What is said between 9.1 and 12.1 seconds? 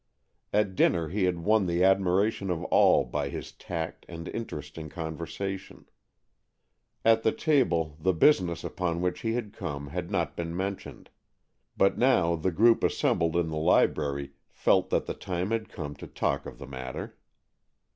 he had come had not been mentioned, but